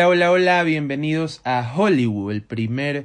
[0.00, 3.04] Hola, hola, hola, bienvenidos a Hollywood, el primer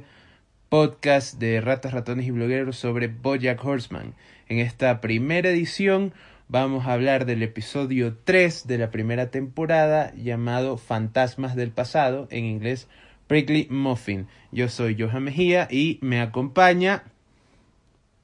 [0.70, 4.14] podcast de ratas, ratones y blogueros sobre Bojack Horseman.
[4.48, 6.14] En esta primera edición
[6.48, 12.46] vamos a hablar del episodio 3 de la primera temporada llamado Fantasmas del Pasado, en
[12.46, 12.88] inglés
[13.26, 14.26] Prickly Muffin.
[14.50, 17.02] Yo soy Johan Mejía y me acompaña...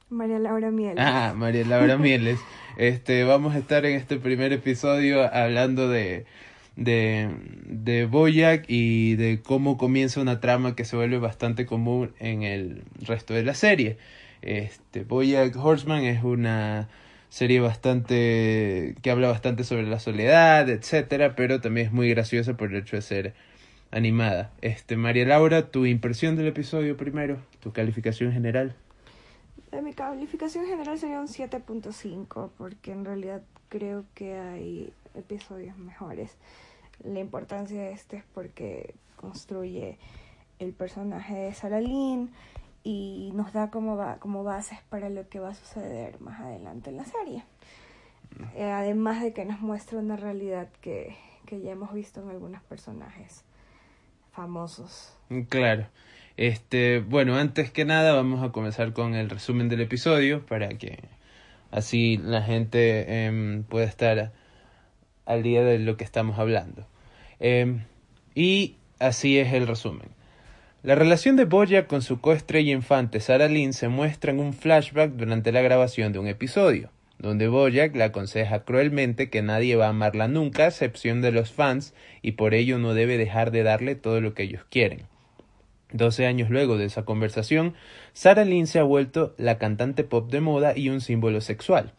[0.09, 0.97] María Laura Mieles.
[0.98, 2.41] Ah, María Laura Mieles.
[2.79, 6.25] Este, vamos a estar en este primer episodio hablando de
[6.77, 7.31] de,
[7.67, 12.83] de Boyack y de cómo comienza una trama que se vuelve bastante común en el
[13.01, 13.98] resto de la serie.
[14.43, 16.89] Este, Boyack Horseman es una
[17.29, 22.70] serie bastante que habla bastante sobre la soledad, etcétera, pero también es muy graciosa por
[22.70, 23.34] el hecho de ser
[23.91, 24.50] animada.
[24.61, 28.75] Este, María Laura, tu impresión del episodio primero, tu calificación general.
[29.73, 36.37] De mi calificación general sería un 7.5, porque en realidad creo que hay episodios mejores.
[37.03, 39.98] La importancia de este es porque construye
[40.59, 41.81] el personaje de Sarah
[42.84, 46.91] y nos da como, va, como bases para lo que va a suceder más adelante
[46.91, 47.43] en la serie.
[48.55, 52.62] Eh, además de que nos muestra una realidad que, que ya hemos visto en algunos
[52.65, 53.43] personajes
[54.33, 55.17] famosos.
[55.48, 55.87] Claro.
[56.43, 60.99] Este, bueno, antes que nada vamos a comenzar con el resumen del episodio para que
[61.71, 64.33] así la gente eh, pueda estar
[65.25, 66.84] al día de lo que estamos hablando.
[67.39, 67.84] Eh,
[68.34, 70.09] y así es el resumen.
[70.83, 75.12] La relación de Boya con su coestrella infante Sarah Lynn se muestra en un flashback
[75.12, 76.91] durante la grabación de un episodio,
[77.21, 81.53] donde Boyack le aconseja cruelmente que nadie va a amarla nunca a excepción de los
[81.53, 85.12] fans y por ello no debe dejar de darle todo lo que ellos quieren.
[85.92, 87.75] Doce años luego de esa conversación,
[88.14, 91.92] Sarah Lynn se ha vuelto la cantante pop de moda y un símbolo sexual,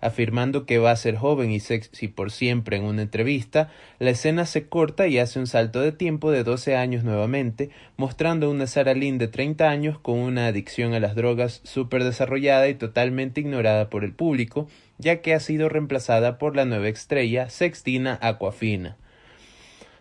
[0.00, 4.46] afirmando que va a ser joven y sexy por siempre en una entrevista, la escena
[4.46, 8.94] se corta y hace un salto de tiempo de 12 años nuevamente, mostrando una Sarah
[8.94, 13.90] Lynn de 30 años con una adicción a las drogas súper desarrollada y totalmente ignorada
[13.90, 14.68] por el público,
[14.98, 18.96] ya que ha sido reemplazada por la nueva estrella Sextina Aquafina.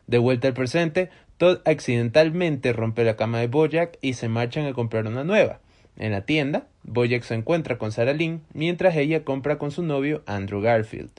[0.07, 4.73] De vuelta al presente, Todd accidentalmente rompe la cama de Bojack y se marchan a
[4.73, 5.61] comprar una nueva.
[5.95, 10.21] En la tienda, Boyack se encuentra con Sarah Lynn mientras ella compra con su novio
[10.25, 11.11] Andrew Garfield.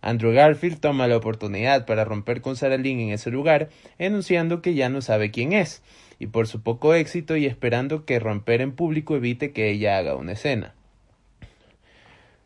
[0.00, 3.68] Andrew Garfield toma la oportunidad para romper con Sarah Lynn en ese lugar,
[3.98, 5.82] enunciando que ya no sabe quién es,
[6.18, 10.16] y por su poco éxito y esperando que romper en público evite que ella haga
[10.16, 10.72] una escena.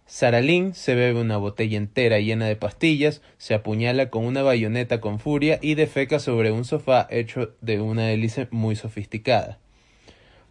[0.07, 5.01] Sarah Lynn se bebe una botella entera llena de pastillas, se apuñala con una bayoneta
[5.01, 9.59] con furia y defeca sobre un sofá hecho de una hélice muy sofisticada.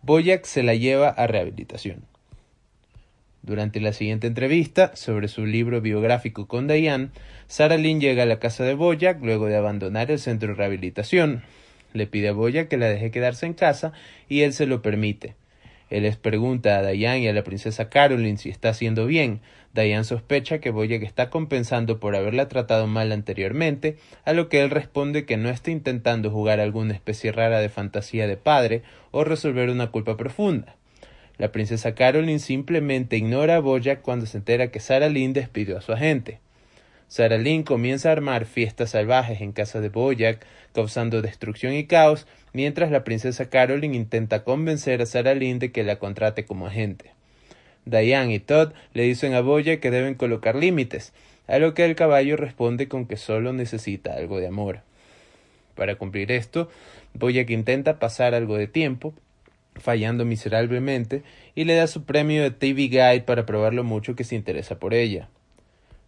[0.02, 2.04] Boyack se la lleva a rehabilitación.
[3.44, 7.10] Durante la siguiente entrevista sobre su libro biográfico con Diane,
[7.48, 11.44] Sarah Lynn llega a la casa de Boyack luego de abandonar el centro de rehabilitación.
[11.94, 13.94] Le pide a Boyack que la deje quedarse en casa
[14.28, 15.36] y él se lo permite.
[15.94, 19.42] Él les pregunta a Diane y a la princesa Caroline si está haciendo bien.
[19.76, 24.72] Diane sospecha que Boyack está compensando por haberla tratado mal anteriormente, a lo que él
[24.72, 29.70] responde que no está intentando jugar alguna especie rara de fantasía de padre o resolver
[29.70, 30.78] una culpa profunda.
[31.38, 35.82] La princesa Caroline simplemente ignora a Boyack cuando se entera que Sarah Lynn despidió a
[35.82, 36.40] su agente.
[37.14, 40.44] Sarah Lynn comienza a armar fiestas salvajes en casa de Boyack,
[40.74, 45.84] causando destrucción y caos, mientras la princesa Caroline intenta convencer a Sarah Lynn de que
[45.84, 47.12] la contrate como agente.
[47.86, 51.14] Diane y Todd le dicen a Boyack que deben colocar límites,
[51.46, 54.80] a lo que el caballo responde con que solo necesita algo de amor.
[55.76, 56.68] Para cumplir esto,
[57.14, 59.14] Boyack intenta pasar algo de tiempo,
[59.76, 61.22] fallando miserablemente,
[61.54, 64.80] y le da su premio de TV Guide para probar lo mucho que se interesa
[64.80, 65.30] por ella.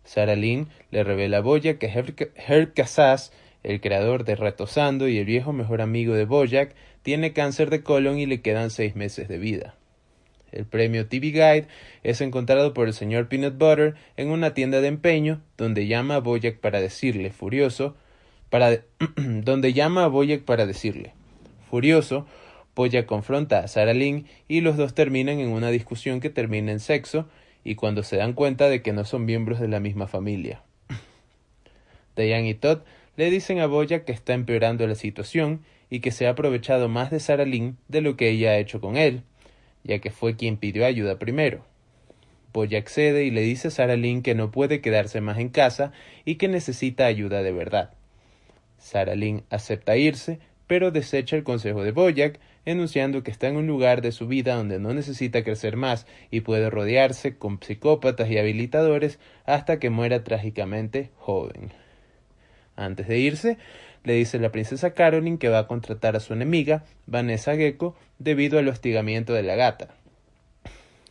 [0.06, 5.25] Sarah Lynn le revela a Boyack que Herb Casas, el creador de Retosando y el
[5.25, 9.38] viejo mejor amigo de Boyack, tiene cáncer de colon y le quedan seis meses de
[9.38, 9.75] vida.
[10.52, 11.68] El premio TV Guide
[12.04, 16.19] es encontrado por el señor Peanut Butter en una tienda de empeño, donde llama a
[16.19, 17.96] Boyack para decirle, furioso,
[18.50, 18.80] para
[19.18, 21.13] donde llama a Boyack para decirle.
[21.69, 22.25] Furioso,
[22.75, 26.80] Boyack confronta a Sarah Lynn y los dos terminan en una discusión que termina en
[26.80, 27.28] sexo
[27.65, 30.62] y cuando se dan cuenta de que no son miembros de la misma familia.
[32.15, 32.83] Diane y Todd
[33.17, 37.12] le dicen a Boya que está empeorando la situación y que se ha aprovechado más
[37.12, 39.23] de Sarah Lynn de lo que ella ha hecho con él,
[39.83, 41.65] ya que fue quien pidió ayuda primero.
[42.53, 45.91] Boya accede y le dice a Sarah Lynn que no puede quedarse más en casa
[46.23, 47.91] y que necesita ayuda de verdad.
[48.77, 53.67] Sarah Lynn acepta irse, pero desecha el consejo de Boyack, enunciando que está en un
[53.67, 58.38] lugar de su vida donde no necesita crecer más y puede rodearse con psicópatas y
[58.38, 61.71] habilitadores hasta que muera trágicamente joven.
[62.75, 63.57] Antes de irse,
[64.03, 68.59] le dice la princesa Caroline que va a contratar a su enemiga, Vanessa Gecko, debido
[68.59, 69.89] al hostigamiento de la gata.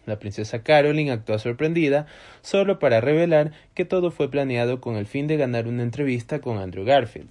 [0.07, 2.07] La princesa Caroline actúa sorprendida
[2.43, 6.59] solo para revelar que todo fue planeado con el fin de ganar una entrevista con
[6.59, 7.31] Andrew Garfield.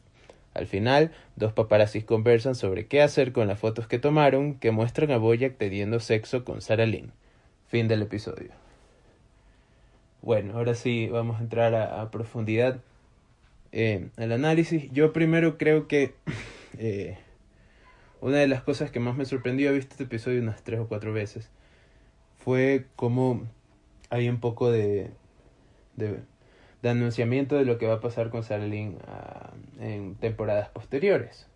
[0.53, 5.11] Al final, dos paparazzis conversan sobre qué hacer con las fotos que tomaron que muestran
[5.11, 7.11] a Boyack teniendo sexo con Sarah Lynn.
[7.67, 8.51] Fin del episodio.
[10.21, 12.79] Bueno, ahora sí vamos a entrar a, profundidad
[13.71, 14.91] eh, el análisis.
[14.91, 16.13] Yo primero creo que
[16.77, 17.17] eh,
[18.21, 20.87] una de las cosas que más me sorprendió, he visto este episodio unas tres o
[20.87, 21.49] cuatro veces,
[22.37, 23.43] fue como
[24.09, 25.09] hay un poco de,
[25.95, 26.19] de,
[26.89, 28.67] anunciamiento de lo que va a pasar con Sarah
[29.07, 31.47] ah, en temporadas posteriores.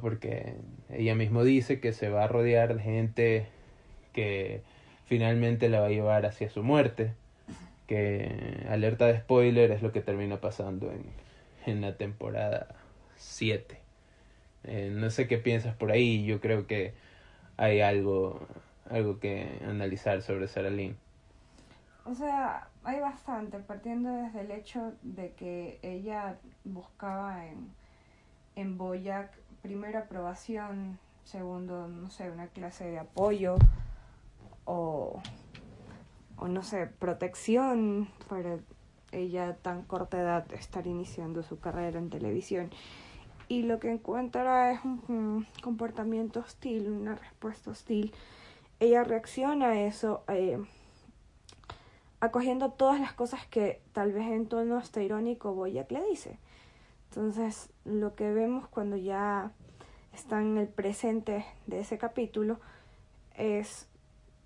[0.00, 0.54] Porque
[0.90, 3.46] ella mismo dice que se va a rodear de gente
[4.14, 4.62] que
[5.04, 7.12] finalmente la va a llevar hacia su muerte.
[7.86, 11.04] Que alerta de spoiler es lo que termina pasando en,
[11.66, 12.68] en la temporada
[13.16, 13.78] 7.
[14.64, 16.94] Eh, no sé qué piensas por ahí, yo creo que
[17.58, 18.46] hay algo
[18.90, 20.96] algo que analizar sobre Sarah Lynn.
[22.04, 27.72] O sea, hay bastante, partiendo desde el hecho de que ella buscaba en,
[28.56, 33.56] en Boyac, primero aprobación, segundo, no sé, una clase de apoyo
[34.66, 35.22] o,
[36.36, 38.58] o no sé, protección para
[39.12, 42.70] ella tan corta edad estar iniciando su carrera en televisión.
[43.48, 48.12] Y lo que encuentra es un comportamiento hostil, una respuesta hostil
[48.80, 50.58] ella reacciona a eso eh,
[52.20, 56.38] acogiendo todas las cosas que tal vez en tono hasta irónico Boyack le dice.
[57.10, 59.52] Entonces, lo que vemos cuando ya
[60.12, 62.58] está en el presente de ese capítulo
[63.36, 63.88] es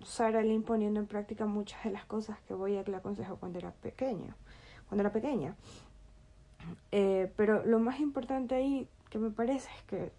[0.03, 3.71] Sarah Lynn poniendo en práctica muchas de las cosas que Boyack le aconsejó cuando era
[3.71, 4.35] pequeña.
[4.87, 5.55] Cuando era pequeña.
[6.91, 10.11] Eh, pero lo más importante ahí que me parece es que,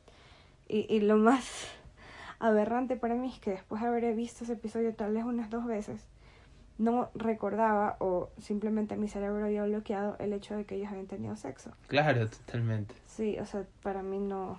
[0.68, 1.68] y, y lo más
[2.38, 5.66] aberrante para mí es que después de haber visto ese episodio tal vez unas dos
[5.66, 6.06] veces,
[6.80, 11.36] no recordaba o simplemente mi cerebro había bloqueado el hecho de que ellos habían tenido
[11.36, 11.72] sexo.
[11.88, 12.94] Claro, totalmente.
[13.06, 14.58] Sí, o sea, para mí no,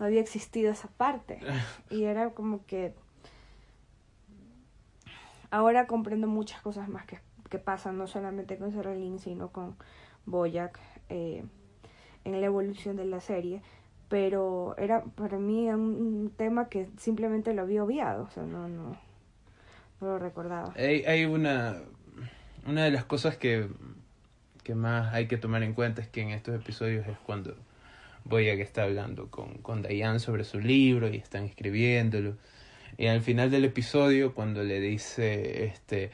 [0.00, 1.38] no había existido esa parte.
[1.90, 2.94] y era como que
[5.52, 9.76] ahora comprendo muchas cosas más que, que pasan, no solamente con Sarah sino con
[10.26, 10.80] Boyack
[11.10, 11.44] eh,
[12.24, 13.62] en la evolución de la serie
[14.08, 18.96] pero era para mí un tema que simplemente lo había obviado, o sea, no, no,
[20.00, 20.72] lo recordaba.
[20.76, 21.76] Hay, hay una,
[22.66, 23.68] una de las cosas que,
[24.64, 27.54] que más hay que tomar en cuenta es que en estos episodios es cuando
[28.24, 32.36] voy a que está hablando con, con Diane sobre su libro y están escribiéndolo.
[32.96, 36.10] Y al final del episodio, cuando le dice, este,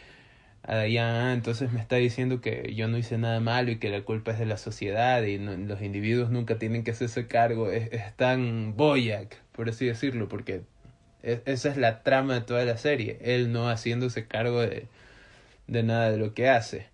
[0.66, 4.32] a entonces me está diciendo que yo no hice nada malo y que la culpa
[4.32, 7.70] es de la sociedad y los individuos nunca tienen que hacerse cargo.
[7.70, 10.62] Es, tan Boyac, por así decirlo, porque
[11.24, 14.86] esa es la trama de toda la serie, él no haciéndose cargo de,
[15.66, 16.86] de nada de lo que hace.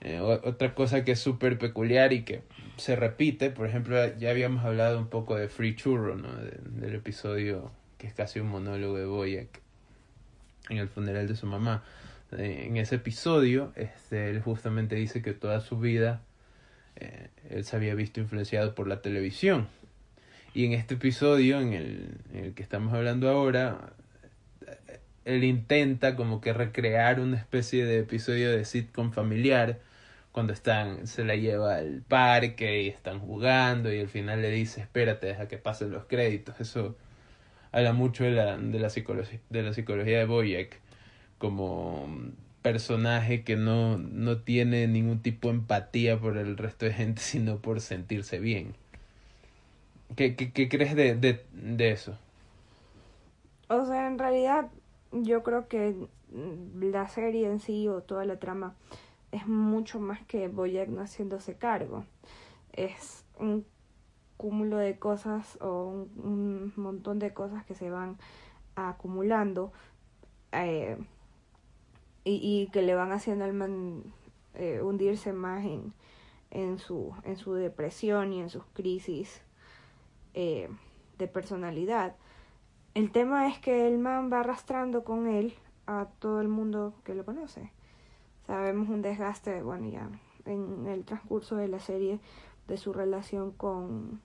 [0.00, 2.42] Eh, otra cosa que es súper peculiar y que
[2.76, 6.28] se repite, por ejemplo, ya habíamos hablado un poco de Free Churro, ¿no?
[6.34, 9.60] del episodio que es casi un monólogo de Boyac
[10.68, 11.82] en el funeral de su mamá
[12.38, 16.22] en ese episodio, este, él justamente dice que toda su vida
[16.96, 19.68] eh, él se había visto influenciado por la televisión.
[20.54, 23.92] Y en este episodio, en el, en el que estamos hablando ahora,
[25.24, 29.80] él intenta como que recrear una especie de episodio de sitcom familiar
[30.32, 34.80] cuando están se la lleva al parque y están jugando y al final le dice
[34.80, 36.96] espérate deja que pasen los créditos eso
[37.72, 40.80] habla mucho de la de la psicología de la psicología de Boyack
[41.38, 42.08] como
[42.64, 47.58] personaje que no, no tiene ningún tipo de empatía por el resto de gente, sino
[47.58, 48.74] por sentirse bien.
[50.16, 52.16] ¿Qué, qué, qué crees de, de, de eso?
[53.68, 54.70] O sea, en realidad
[55.12, 56.08] yo creo que
[56.80, 58.74] la serie en sí o toda la trama
[59.32, 62.04] es mucho más que Boyack no haciéndose cargo.
[62.72, 63.64] Es un
[64.36, 68.18] cúmulo de cosas o un, montón de cosas que se van
[68.76, 69.72] acumulando.
[70.52, 70.96] Eh,
[72.24, 74.02] y, y que le van haciendo al
[74.54, 75.92] eh, hundirse más en,
[76.50, 79.42] en, su, en su depresión y en sus crisis
[80.34, 80.68] eh,
[81.18, 82.16] de personalidad.
[82.94, 85.54] El tema es que el man va arrastrando con él
[85.86, 87.72] a todo el mundo que lo conoce.
[88.46, 90.08] Sabemos un desgaste, bueno, ya
[90.44, 92.20] en el transcurso de la serie
[92.68, 94.20] de su relación con,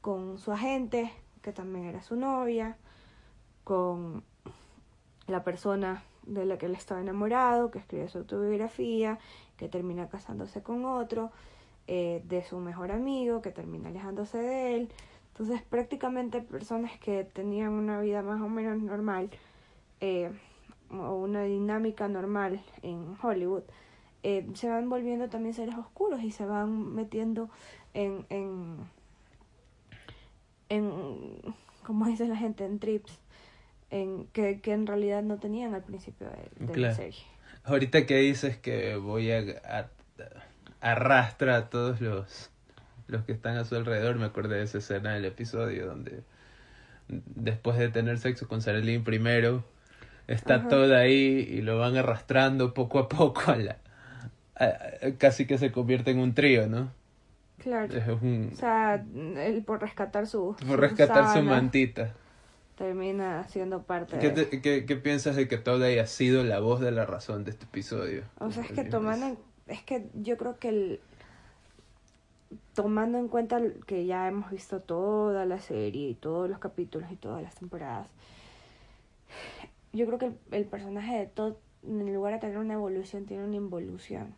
[0.00, 2.76] con su agente, que también era su novia,
[3.64, 4.24] con
[5.26, 9.18] la persona de la que él estaba enamorado, que escribe su autobiografía,
[9.56, 11.30] que termina casándose con otro.
[11.86, 14.88] Eh, de su mejor amigo que termina alejándose de él.
[15.28, 19.30] Entonces prácticamente personas que tenían una vida más o menos normal
[20.00, 20.30] eh,
[20.90, 23.62] o una dinámica normal en Hollywood
[24.22, 27.50] eh, se van volviendo también seres oscuros y se van metiendo
[27.94, 28.76] en, en,
[30.68, 31.40] en
[31.84, 33.18] como dice la gente, en trips
[33.90, 37.22] en, que, que en realidad no tenían al principio de, de la serie.
[37.64, 39.88] Ahorita que dices que voy a, a,
[40.82, 42.50] arrastra a todos los
[43.08, 46.22] los que están a su alrededor, me acordé de esa escena del episodio donde
[47.08, 49.64] después de tener sexo con Sarelín primero,
[50.26, 53.76] está toda ahí y lo van arrastrando poco a poco a la...
[55.18, 56.90] casi que se convierte en un trío, ¿no?
[57.58, 58.18] Claro.
[58.52, 59.04] O sea,
[59.36, 60.56] él por rescatar su...
[60.66, 62.14] Por rescatar su mantita.
[62.76, 64.60] Termina siendo parte ¿Qué, de...
[64.62, 67.66] ¿qué, ¿Qué piensas de que toda haya sido la voz de la razón de este
[67.66, 68.24] episodio?
[68.38, 69.36] O sea, es que tomando...
[69.72, 71.00] Es que yo creo que el,
[72.74, 77.16] tomando en cuenta que ya hemos visto toda la serie y todos los capítulos y
[77.16, 78.06] todas las temporadas,
[79.94, 83.56] yo creo que el, personaje de Todd, en lugar de tener una evolución, tiene una
[83.56, 84.34] involución,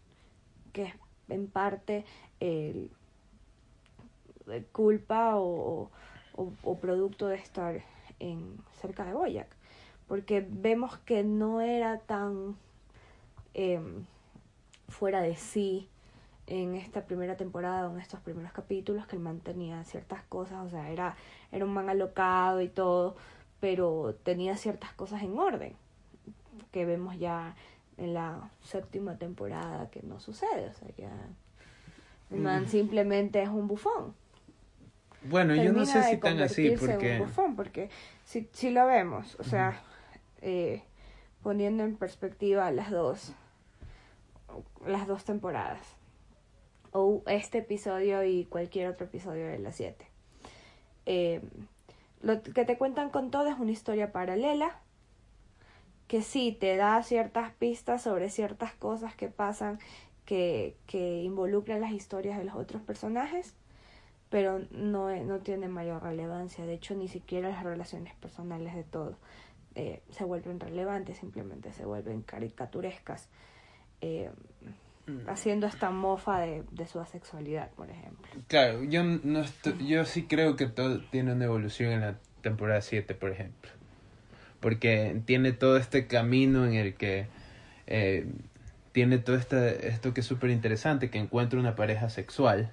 [0.72, 0.94] que es
[1.28, 2.04] en parte
[2.38, 2.92] el,
[4.70, 5.90] culpa o,
[6.36, 7.82] o, producto de estar
[8.20, 9.48] en cerca de Boyac,
[10.06, 12.54] porque vemos que no era tan
[13.54, 14.04] em,
[14.94, 15.88] fuera de sí
[16.46, 20.90] en esta primera temporada, en estos primeros capítulos, que él mantenía ciertas cosas, o sea,
[20.90, 21.16] era,
[21.52, 23.16] era un man alocado y todo,
[23.60, 25.74] pero tenía ciertas cosas en orden,
[26.70, 27.54] que vemos ya
[27.96, 31.12] en la séptima temporada que no sucede, o sea, ya
[32.30, 32.68] el man mm.
[32.68, 34.14] simplemente es un bufón.
[35.22, 37.12] Bueno, yo no sé si tan así, porque...
[37.12, 37.88] Un bufón, porque
[38.24, 39.80] si, si lo vemos, o sea,
[40.42, 40.82] eh,
[41.42, 43.32] poniendo en perspectiva las dos,
[44.87, 45.80] las dos temporadas
[46.92, 50.06] o este episodio y cualquier otro episodio de las 7.
[51.06, 51.40] Eh,
[52.23, 54.78] lo que te cuentan con todo es una historia paralela
[56.06, 59.78] que sí te da ciertas pistas sobre ciertas cosas que pasan
[60.25, 63.54] que, que involucran las historias de los otros personajes,
[64.30, 66.64] pero no, no tiene mayor relevancia.
[66.66, 69.16] De hecho, ni siquiera las relaciones personales de todo
[69.75, 73.28] eh, se vuelven relevantes, simplemente se vuelven caricaturescas.
[74.04, 74.30] Eh,
[75.06, 75.28] Mm.
[75.28, 78.26] haciendo esta mofa de, de, su asexualidad, por ejemplo.
[78.46, 79.44] Claro, yo, no
[79.87, 83.70] yo sí creo que todo tiene una evolución en la temporada 7, por ejemplo.
[84.61, 87.26] Porque tiene todo este camino en el que
[87.87, 88.26] eh,
[88.92, 92.73] tiene todo este, esto que es súper interesante, que encuentra una pareja sexual,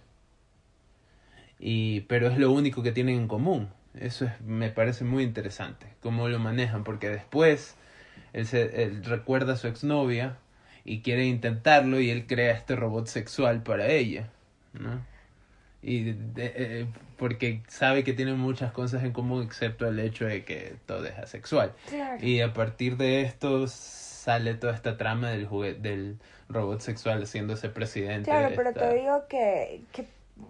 [1.60, 3.68] y, pero es lo único que tienen en común.
[3.94, 7.76] Eso es, me parece muy interesante, cómo lo manejan, porque después
[8.32, 10.38] él, se, él recuerda a su exnovia
[10.84, 14.30] y quiere intentarlo y él crea este robot sexual para ella,
[14.74, 15.02] ¿no?
[15.84, 16.86] Y eh,
[17.18, 21.18] porque sabe que tienen muchas cosas en común excepto el hecho de que todo es
[21.18, 21.74] asexual.
[22.22, 25.48] Y a partir de esto sale toda esta trama del
[25.82, 26.20] del
[26.50, 28.30] robot sexual haciéndose presidente.
[28.30, 30.06] Claro, pero te digo que, que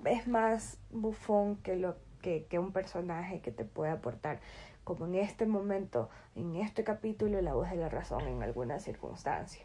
[0.06, 4.40] es más bufón que lo que, que un personaje que te puede aportar
[4.84, 9.64] como en este momento, en este capítulo, la voz de la razón en alguna circunstancia.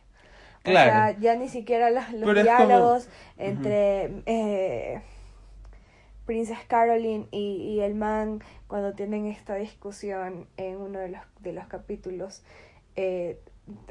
[0.66, 2.04] O sea, ya ni siquiera los,
[2.34, 3.08] diálogos
[3.38, 5.00] entre eh,
[6.24, 11.52] Princess Caroline y, y, el man cuando tienen esta discusión en uno de los, de
[11.52, 12.42] los capítulos
[12.96, 13.40] eh,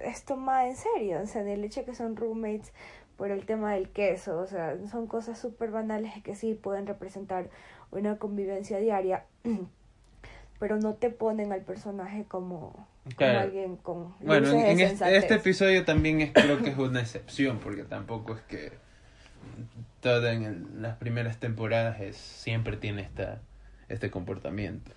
[0.03, 1.21] es tomada en serio.
[1.21, 2.73] O sea, el hecho que son roommates
[3.17, 4.39] por el tema del queso.
[4.39, 7.49] O sea, son cosas súper banales que sí pueden representar
[7.91, 9.25] una convivencia diaria,
[10.59, 12.87] pero no te ponen al personaje como
[13.19, 17.83] alguien con bueno en, este, este, episodio también es, creo que es una excepción porque
[17.83, 18.73] tampoco es que
[20.01, 23.41] todo en las primeras temporadas es, siempre tiene esta
[23.89, 24.91] este comportamiento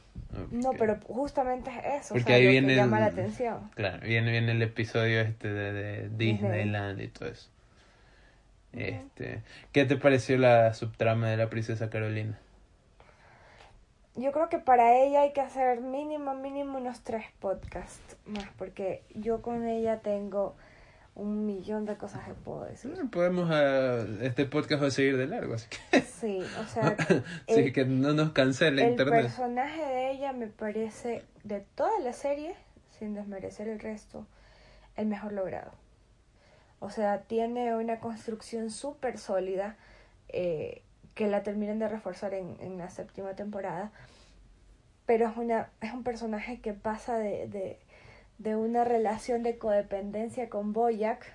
[0.50, 3.70] no, pero justamente es eso porque ahí viene llama la atención.
[3.74, 7.48] Claro viene viene el episodio este de, Disneyland y todo eso.
[8.72, 12.38] Este qué te pareció la subtrama de la princesa Carolina
[14.18, 19.02] yo creo que para ella hay que hacer mínimo, mínimo unos tres podcasts más, porque
[19.14, 20.56] yo con ella tengo
[21.14, 22.92] un millón de cosas que puedo decir.
[23.10, 26.00] podemos, uh, este podcast va a seguir de largo, así que...
[26.20, 26.96] Sí, o sea...
[27.48, 29.20] sí, que no nos cancele el internet.
[29.20, 32.54] El personaje de ella me parece, de toda la serie,
[32.98, 34.26] sin desmerecer el resto,
[34.96, 35.72] el mejor logrado.
[36.80, 39.76] O sea, tiene una construcción súper sólida.
[40.28, 40.82] Eh,
[41.18, 43.90] que la terminen de reforzar en, en la séptima temporada.
[45.04, 47.80] Pero es, una, es un personaje que pasa de, de,
[48.38, 51.26] de una relación de codependencia con Boyac.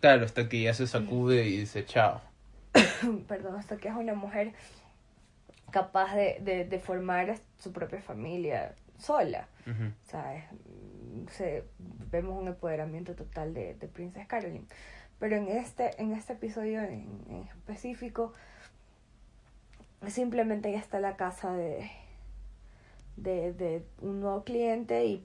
[0.00, 2.22] Claro, hasta que ya se sacude y dice chao.
[3.28, 4.54] perdón, hasta que es una mujer
[5.70, 9.48] capaz de, de, de formar su propia familia sola.
[9.66, 9.84] Ujú.
[10.06, 10.44] O sea, es-
[11.36, 11.64] se,
[12.10, 14.64] vemos un empoderamiento total de, de Princess Caroline.
[15.18, 18.32] Pero en este, en este episodio en, en específico,
[20.08, 21.90] simplemente ya está la casa de,
[23.16, 25.24] de, de un nuevo cliente y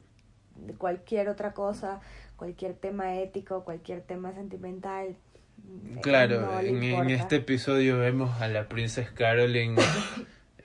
[0.78, 2.02] cualquier otra cosa,
[2.36, 5.08] cualquier tema ético, cualquier tema sentimental.
[5.08, 9.76] eh, Claro, no en, en este episodio vemos a la Princess Caroline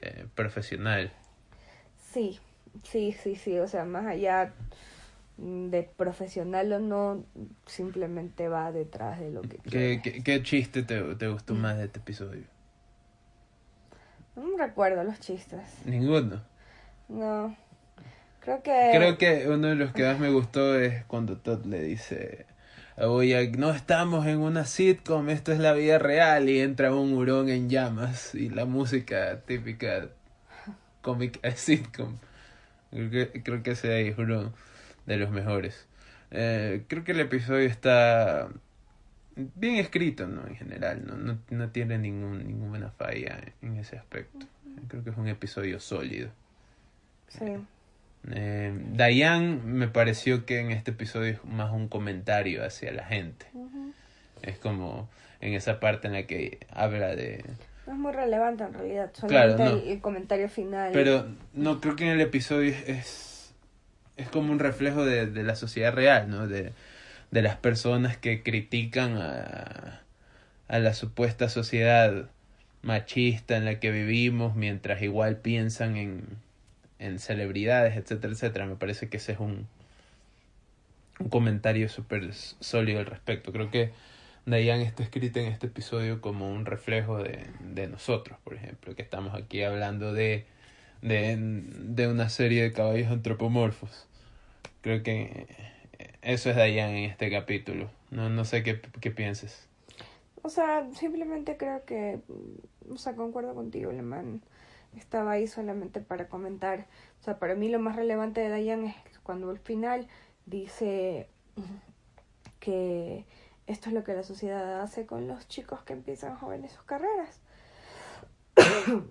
[0.02, 1.12] eh, profesional.
[2.12, 2.38] Sí,
[2.82, 4.52] sí, sí, sí, o sea, más allá
[5.38, 7.24] de profesional o no,
[7.66, 11.86] simplemente va detrás de lo que ¿Qué, qué, qué chiste te, te gustó más de
[11.86, 12.44] este episodio?
[14.36, 15.60] No recuerdo los chistes.
[15.84, 16.42] Ninguno.
[17.08, 17.56] No.
[18.40, 18.90] Creo que...
[18.94, 22.46] Creo que uno de los que más me gustó es cuando Todd le dice
[22.96, 27.14] a Boyack, no estamos en una sitcom, esto es la vida real y entra un
[27.14, 30.08] hurón en llamas y la música típica
[31.00, 32.18] cómica de sitcom.
[32.90, 34.52] Creo que, creo que ese es uno
[35.06, 35.86] de los mejores.
[36.30, 38.48] Eh, creo que el episodio está
[39.36, 40.46] bien escrito, ¿no?
[40.46, 44.46] En general, no, no, no tiene ningún, ninguna falla en ese aspecto.
[44.88, 46.30] Creo que es un episodio sólido.
[47.28, 47.56] Sí.
[48.30, 53.46] Eh, Diane me pareció que en este episodio es más un comentario hacia la gente.
[54.42, 55.08] Es como
[55.40, 57.44] en esa parte en la que habla de...
[57.86, 59.70] No es muy relevante en realidad, Claro, solamente no.
[59.82, 60.90] el, el comentario final.
[60.92, 63.54] Pero no, creo que en el episodio es, es,
[64.16, 66.46] es como un reflejo de, de la sociedad real, ¿no?
[66.46, 66.72] De,
[67.32, 70.02] de las personas que critican a,
[70.68, 72.30] a la supuesta sociedad
[72.82, 76.24] machista en la que vivimos mientras igual piensan en,
[76.98, 78.66] en celebridades, etcétera, etcétera.
[78.66, 79.66] Me parece que ese es un,
[81.18, 83.50] un comentario súper sólido al respecto.
[83.50, 83.92] Creo que
[84.44, 89.02] Diane está escrita en este episodio como un reflejo de, de nosotros, por ejemplo, que
[89.02, 90.44] estamos aquí hablando de,
[91.00, 94.06] de, de una serie de caballos antropomorfos.
[94.82, 95.71] Creo que
[96.22, 97.90] eso es Diane en este capítulo.
[98.10, 99.68] No, no sé qué, qué pienses.
[100.42, 104.42] O sea, simplemente creo que, mm, o sea, concuerdo contigo, man
[104.96, 106.86] estaba ahí solamente para comentar.
[107.20, 110.08] O sea, para mí lo más relevante de Diane es cuando al final
[110.46, 111.28] dice
[112.60, 113.24] que
[113.66, 117.40] esto es lo que la sociedad hace con los chicos que empiezan jóvenes sus carreras.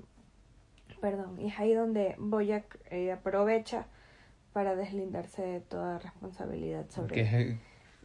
[1.01, 3.87] Perdón, y es ahí donde Boyack eh, aprovecha
[4.53, 7.57] para deslindarse de toda responsabilidad sobre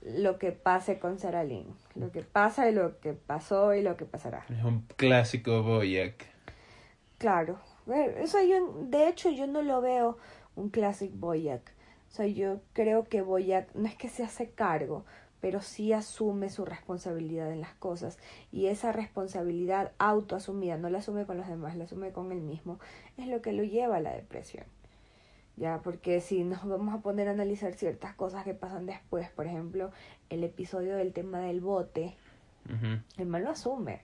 [0.03, 1.75] lo que pase con Sarah Lynn.
[1.95, 4.45] Lo que pasa y lo que pasó y lo que pasará.
[4.49, 6.27] es un clásico Boyack.
[7.19, 7.59] Claro.
[7.87, 10.19] Ver, Eso yo, de hecho, yo no lo veo
[10.55, 11.73] un classic Boyack.
[12.11, 15.05] O sea, yo creo que Boyack no es que se hace cargo,
[15.41, 18.19] pero sí asume su responsabilidad en las cosas.
[18.53, 22.79] Y esa responsabilidad autoasumida, no la asume con los demás, la asume con él mismo,
[23.17, 24.65] es lo que lo lleva a la depresión.
[25.57, 29.47] Ya, porque si nos vamos a poner a analizar ciertas cosas que pasan después, por
[29.47, 29.91] ejemplo,
[30.31, 32.17] el episodio del tema del bote,
[33.17, 34.03] el mal lo asume.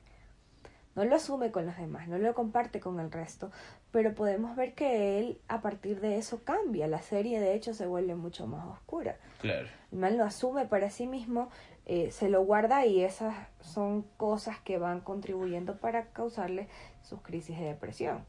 [0.95, 3.51] No lo asume con los demás, no lo comparte con el resto,
[3.91, 6.87] pero podemos ver que él a partir de eso cambia.
[6.87, 9.17] La serie de hecho se vuelve mucho más oscura.
[9.41, 9.69] Claro.
[9.91, 11.49] El mal lo asume para sí mismo,
[11.87, 16.69] eh, se lo guarda y esas son cosas que van contribuyendo para causarle
[17.03, 18.25] sus crisis de depresión.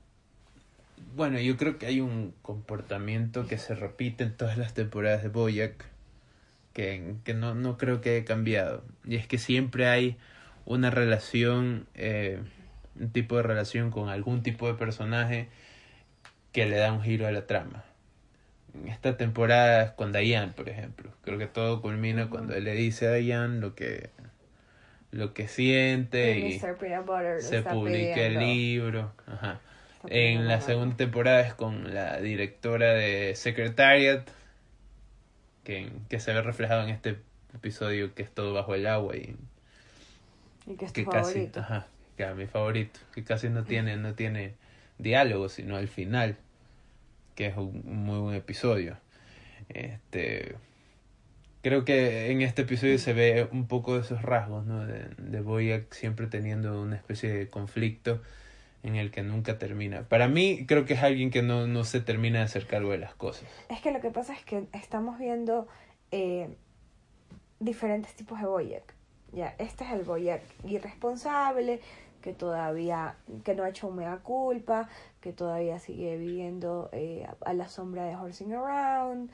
[1.15, 5.29] Bueno, yo creo que hay un comportamiento que se repite en todas las temporadas de
[5.29, 5.85] Boyack
[6.73, 8.83] que, que no, no creo que haya cambiado.
[9.05, 10.17] Y es que siempre hay
[10.65, 12.39] una relación, eh,
[12.99, 15.49] un tipo de relación con algún tipo de personaje
[16.51, 17.83] que le da un giro a la trama.
[18.73, 21.11] En esta temporada es con Diane, por ejemplo.
[21.23, 24.09] Creo que todo culmina cuando él le dice a Diane lo que,
[25.11, 26.73] lo que siente y se
[27.61, 29.13] publica el libro.
[29.27, 29.61] Ajá.
[30.07, 34.27] En la segunda temporada es con la directora de Secretariat,
[35.63, 37.17] que, que se ve reflejado en este
[37.53, 39.35] episodio que es todo bajo el agua y
[40.67, 41.87] Y que es que casi, ajá,
[42.17, 44.55] que mi favorito, que casi no tiene, no tiene
[44.97, 46.37] diálogo, sino al final,
[47.35, 48.97] que es un un muy buen episodio.
[49.69, 50.55] Este
[51.61, 54.85] creo que en este episodio se ve un poco de esos rasgos, ¿no?
[54.85, 58.21] De, de Boyack siempre teniendo una especie de conflicto
[58.83, 60.03] en el que nunca termina.
[60.03, 62.97] Para mí, creo que es alguien que no, no se termina de hacer cargo de
[62.97, 63.45] las cosas.
[63.69, 65.67] Es que lo que pasa es que estamos viendo
[66.11, 66.49] eh,
[67.59, 68.93] diferentes tipos de Boyack.
[69.31, 71.79] Ya, este es el Boyack irresponsable,
[72.21, 74.89] que todavía, que no ha hecho un mea culpa,
[75.21, 79.31] que todavía sigue viviendo eh, a la sombra de Horsing Around,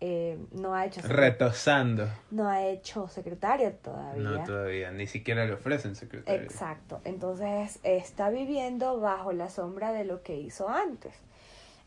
[0.00, 2.08] eh, no ha hecho Retosando.
[2.30, 4.22] no ha hecho secretaria todavía.
[4.22, 4.90] No, todavía.
[4.90, 6.42] Ni siquiera le ofrecen secretario.
[6.42, 7.00] Exacto.
[7.04, 11.14] Entonces está viviendo bajo la sombra de lo que hizo antes.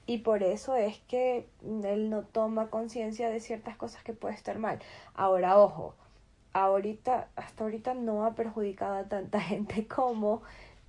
[0.06, 1.48] Y por eso es que
[1.84, 4.80] él no toma conciencia de ciertas cosas que puede estar mal.
[5.14, 5.96] Ahora, ojo,
[6.54, 10.42] ahorita, hasta ahorita no ha perjudicado a tanta gente como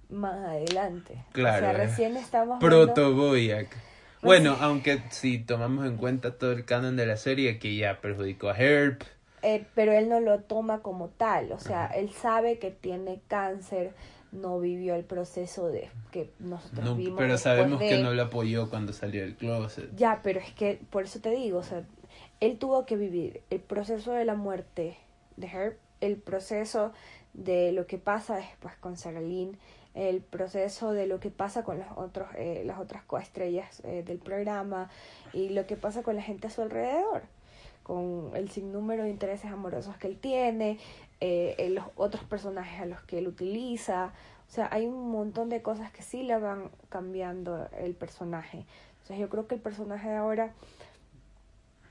[0.09, 1.25] más adelante.
[1.33, 3.69] Claro, O sea, es recién estamos viendo- Proto Boyac.
[4.23, 8.49] Bueno, aunque si tomamos en cuenta todo el canon de la serie que ya perjudicó
[8.51, 8.99] a Herb.
[9.43, 11.95] Eh, pero él no lo toma como tal, o sea, Ajá.
[11.97, 13.93] él sabe que tiene cáncer,
[14.33, 17.15] no vivió el proceso de que nosotros No, vimos.
[17.19, 19.95] pero sabemos que no lo apoyó cuando salió del closet.
[19.97, 21.85] Ya, pero es que por eso te digo, o sea,
[22.41, 24.97] él tuvo que vivir el proceso de la muerte
[25.37, 26.93] de Herb, el proceso
[27.33, 29.57] de lo que pasa después con Sarah Lynn,
[29.99, 34.19] el proceso de lo que pasa con los otros, eh, las otras coestrellas eh, del
[34.19, 34.91] programa
[35.33, 37.23] y lo que pasa con la gente a su alrededor,
[37.83, 40.79] con el sinnúmero de intereses amorosos que él tiene,
[41.21, 44.13] eh, eh, los otros personajes a los que él utiliza.
[44.49, 48.67] O sea, hay un montón de cosas que sí le van cambiando el personaje.
[48.93, 50.53] Entonces yo creo que el personaje de ahora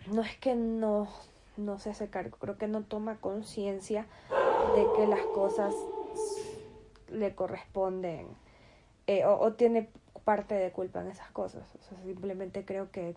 [0.08, 1.10] no es que no,
[1.58, 4.06] no se hace cargo, creo que no toma conciencia
[4.76, 5.76] de que las cosas
[7.12, 8.28] le corresponden
[9.08, 9.90] eh, o, o tiene
[10.24, 11.64] parte de culpa en esas cosas.
[11.80, 13.16] O sea, simplemente creo que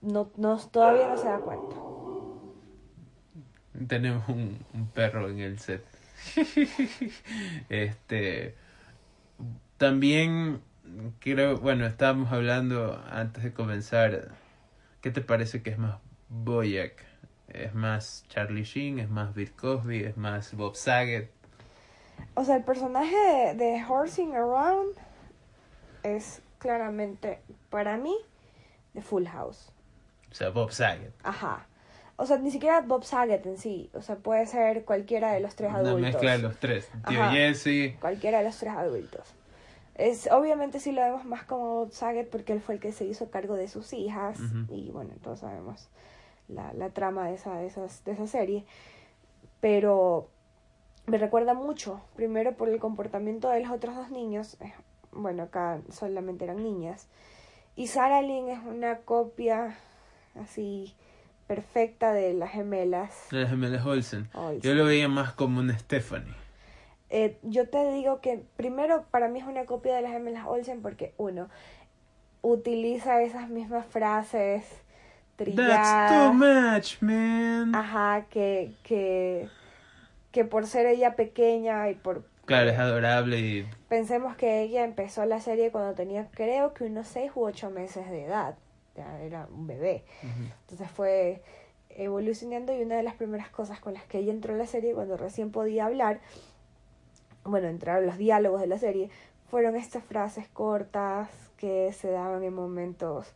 [0.00, 1.76] no, no todavía no se da cuenta.
[3.86, 5.84] Tenemos un, un perro en el set.
[7.68, 8.54] este.
[9.76, 10.62] También
[11.20, 14.32] creo, bueno, estábamos hablando antes de comenzar.
[15.00, 17.04] ¿Qué te parece que es más Boyack?
[17.48, 18.98] ¿Es más Charlie Sheen?
[18.98, 20.02] ¿Es más Bill Cosby?
[20.02, 21.30] ¿Es más Bob Saget?
[22.34, 24.94] O sea, el personaje de, de Horsing Around
[26.02, 28.14] es claramente, para mí,
[28.94, 29.72] de Full House.
[30.30, 31.12] O sea, Bob Saget.
[31.22, 31.66] Ajá.
[32.16, 33.90] O sea, ni siquiera Bob Saget en sí.
[33.94, 36.00] O sea, puede ser cualquiera de los tres Una adultos.
[36.00, 36.88] mezcla de los tres.
[37.08, 37.32] Tío Ajá.
[37.32, 37.96] Jesse.
[38.00, 39.34] Cualquiera de los tres adultos.
[39.94, 43.04] Es, obviamente sí lo vemos más como Bob Saget porque él fue el que se
[43.06, 44.38] hizo cargo de sus hijas.
[44.68, 45.88] Y bueno, todos sabemos
[46.48, 48.64] la, la trama de esa, de, esas, de esa serie.
[49.60, 50.28] Pero
[51.06, 54.56] me recuerda mucho, primero por el comportamiento de los otros dos niños.
[54.60, 54.72] eh,
[55.12, 57.08] Bueno, acá solamente eran niñas.
[57.74, 59.76] Y Sarah Lynn es una copia
[60.40, 60.94] así
[61.46, 63.28] perfecta de las gemelas.
[63.30, 64.28] De las gemelas Olsen.
[64.34, 64.60] Olsen.
[64.62, 66.34] Yo lo veía más como una Stephanie.
[67.08, 70.82] Eh, yo te digo que primero para mí es una copia de las gemelas Olsen
[70.82, 71.48] porque uno
[72.42, 74.64] utiliza esas mismas frases
[75.36, 77.74] That's too trilladas, much, man.
[77.74, 79.48] ajá, que, que,
[80.36, 85.24] que por ser ella pequeña y por Claro, es adorable y pensemos que ella empezó
[85.24, 88.54] la serie cuando tenía creo que unos seis u ocho meses de edad,
[88.94, 90.04] ya era un bebé.
[90.60, 91.42] Entonces fue
[91.88, 94.92] evolucionando y una de las primeras cosas con las que ella entró a la serie
[94.92, 96.20] cuando recién podía hablar,
[97.44, 99.08] bueno, entraron los diálogos de la serie,
[99.50, 103.32] fueron estas frases cortas que se daban en momentos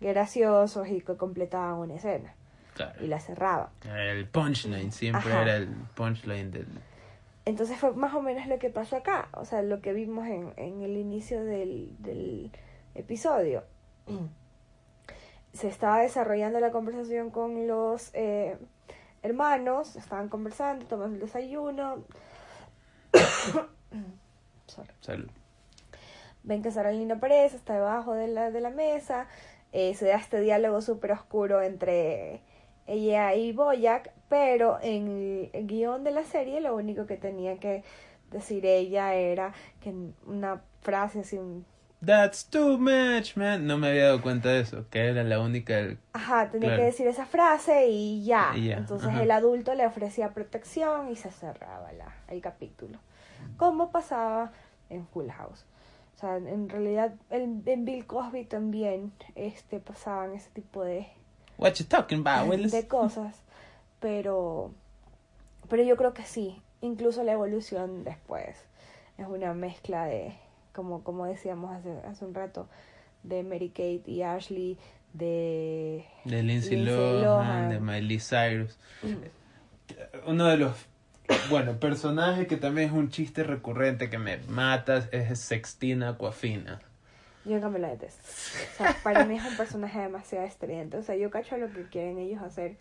[0.00, 2.37] graciosos y que completaban una escena
[2.78, 3.04] Claro.
[3.04, 3.70] y la cerraban.
[3.84, 5.42] El punchline, siempre Ajá.
[5.42, 6.68] era el punchline del...
[7.44, 10.52] Entonces fue más o menos lo que pasó acá, o sea, lo que vimos en,
[10.56, 12.52] en el inicio del, del
[12.94, 13.64] episodio.
[15.52, 18.56] Se estaba desarrollando la conversación con los eh,
[19.22, 22.04] hermanos, estaban conversando, tomando el desayuno.
[24.66, 24.92] Sorry.
[25.00, 25.30] Salud.
[26.44, 29.26] Ven que Sara Lynn aparece, está debajo de la, de la mesa,
[29.72, 32.42] eh, se da este diálogo súper oscuro entre
[32.88, 37.84] ella y Boyack, pero en el guion de la serie lo único que tenía que
[38.30, 39.94] decir ella era que
[40.26, 41.64] una frase así, un...
[42.04, 43.66] That's too much, man.
[43.66, 45.74] No me había dado cuenta de eso, que era la única...
[45.76, 46.82] del- Ajá, tenía Claro.
[46.82, 48.52] que decir esa frase y ya.
[48.54, 49.22] Y ya, Entonces ajá.
[49.22, 52.98] el adulto le ofrecía protección y se cerraba la, el capítulo.
[53.56, 54.52] Como pasaba
[54.90, 55.64] en Full House.
[56.16, 61.08] O sea, en realidad en, en Bill Cosby también este, pasaban ese tipo de,
[61.58, 62.72] What you talking about, Willis?
[62.72, 63.34] de cosas.
[64.00, 64.70] Pero,
[65.68, 66.62] pero yo creo que sí.
[66.80, 68.56] Incluso la evolución después
[69.18, 70.32] es una mezcla de,
[70.72, 72.68] como, como decíamos hace, hace un rato,
[73.24, 74.78] de Mary Kate y Ashley,
[75.12, 77.70] de De Lindsay, Lindsay Lohan, Lohan.
[77.70, 78.78] de Miley Cyrus.
[80.26, 80.72] Uno de los,
[81.50, 86.80] bueno, personajes que también es un chiste recurrente que me mata es Sextina Aquafina.
[87.44, 88.20] Yo nunca me la detesto.
[88.22, 90.98] O sea, para mí es un personaje demasiado estridente.
[90.98, 92.76] O sea, yo cacho lo que quieren ellos hacer,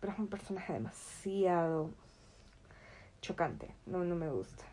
[0.00, 1.90] pero es un personaje demasiado
[3.20, 3.68] chocante.
[3.86, 4.64] No, no me gusta.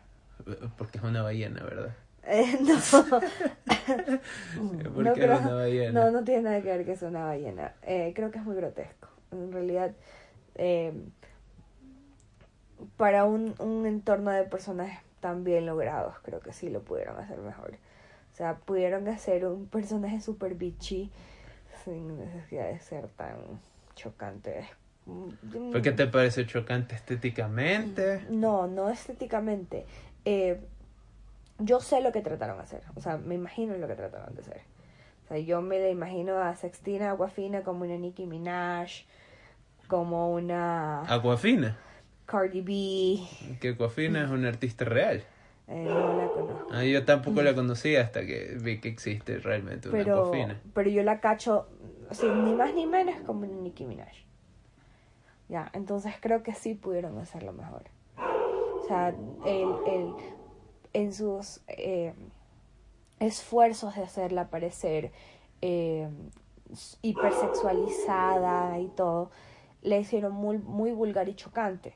[0.76, 1.94] Porque es una ballena, ¿verdad?
[2.24, 2.74] Eh, no.
[4.94, 6.04] ¿Por no, creo- una ballena?
[6.06, 7.72] no, no tiene nada que ver que es una ballena.
[7.82, 9.08] Eh, creo que es muy grotesco.
[9.30, 9.92] En realidad,
[10.56, 10.92] eh,
[12.96, 17.38] para un, un entorno de personajes tan bien logrados, creo que sí lo pudieron hacer
[17.38, 17.74] mejor.
[18.36, 21.10] O sea, pudieron hacer un personaje super bitchy
[21.82, 23.38] sin necesidad de ser tan
[23.94, 24.68] chocante.
[25.06, 28.26] Mm, ¿Por qué te parece chocante estéticamente?
[28.28, 29.86] No, no estéticamente.
[30.26, 30.60] Eh,
[31.60, 32.82] yo sé lo que trataron de hacer.
[32.94, 34.60] O sea, me imagino lo que trataron de hacer.
[35.24, 38.90] O sea, yo me la imagino a Sextina Aguafina como una Nicki Minaj,
[39.88, 41.78] como una Aquafina.
[42.26, 43.56] Cardi B.
[43.60, 45.24] Que Aquafina es una artista real.
[45.68, 46.68] Eh, no la conozco.
[46.70, 50.60] Ah, yo tampoco la conocía hasta que vi que existe realmente una Pero, Aquafina.
[50.74, 51.66] pero yo la cacho,
[52.08, 54.12] así, ni más ni menos como Nicki Minaj.
[55.48, 57.84] Ya, entonces creo que sí pudieron hacerlo mejor.
[58.18, 59.08] O sea,
[59.44, 60.12] el, el,
[60.92, 62.14] en sus eh,
[63.18, 65.10] esfuerzos de hacerla parecer
[65.62, 66.08] eh,
[67.02, 69.30] hipersexualizada y todo,
[69.82, 71.94] la hicieron muy, muy vulgar y chocante.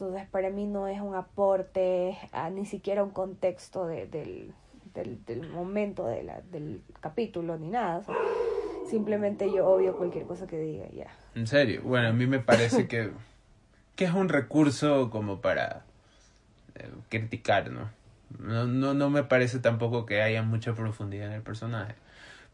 [0.00, 4.54] Entonces, para mí no es un aporte, a ni siquiera un contexto de- del,
[5.26, 8.02] del, momento de del capítulo ni nada.
[8.88, 11.08] Simplemente yo obvio cualquier cosa que diga, ya.
[11.34, 13.10] En serio, bueno, a mí me parece que,
[13.94, 15.84] que es un recurso como para
[16.76, 17.90] eh, criticar, ¿no?
[18.38, 18.66] ¿no?
[18.66, 21.94] No no me parece tampoco que haya mucha profundidad en el personaje,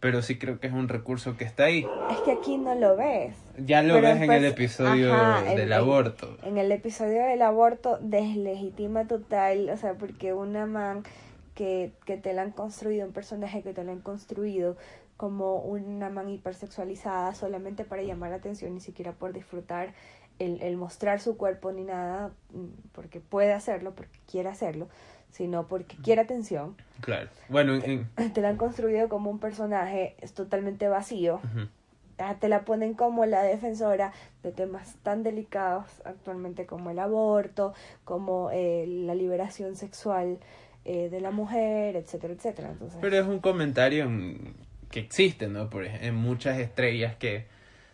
[0.01, 1.87] pero sí creo que es un recurso que está ahí.
[2.11, 3.35] Es que aquí no lo ves.
[3.59, 6.37] Ya lo Pero ves en el episodio ajá, del en- aborto.
[6.43, 11.03] En el episodio del aborto deslegitima total, o sea, porque una man
[11.55, 14.77] que, que te la han construido, un personaje que te la han construido
[15.17, 19.95] como una man hipersexualizada solamente para llamar la atención, ni siquiera por disfrutar
[20.39, 24.89] el, el mostrar su cuerpo ni nada, mm, porque puede hacerlo, porque quiere hacerlo,
[25.37, 26.77] sino porque quiere atención.
[27.03, 27.29] Claro.
[27.49, 31.41] Bueno, en- en- Te la han construido como un personaje es totalmente vacío.
[32.19, 37.75] Ah, te la ponen como la defensora de temas tan delicados actualmente como el aborto,
[38.05, 40.39] como eh, la liberación sexual
[40.87, 42.71] eh, de la mujer, etcétera, etcétera.
[42.71, 44.55] Entonces, Pero es un comentario en-
[44.91, 45.69] que existe, ¿no?
[45.69, 47.45] Por en muchas estrellas que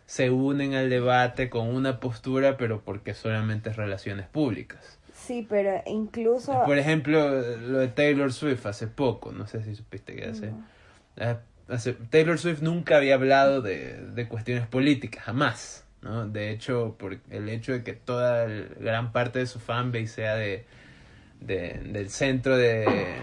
[0.05, 4.99] se unen al debate con una postura, pero porque solamente es relaciones públicas.
[5.23, 6.63] Sí, pero incluso...
[6.65, 10.63] Por ejemplo, lo de Taylor Swift hace poco, no sé si supiste que hace, No.
[11.17, 16.27] eh, hace- Taylor Swift nunca había hablado de, de cuestiones políticas, jamás, ¿no?
[16.27, 20.35] De hecho, por el hecho de que toda el- gran parte de su fanbase sea
[20.35, 20.65] de,
[21.41, 23.19] de- del centro de,